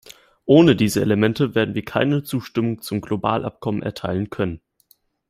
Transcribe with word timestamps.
Ohne 0.45 0.75
diese 0.75 0.99
Elemente 0.99 1.53
werden 1.53 1.75
wir 1.75 1.85
keine 1.85 2.23
Zustimmung 2.23 2.81
zum 2.81 3.01
Globalabkommen 3.01 3.83
erteilen 3.83 4.31
können. 4.31 4.59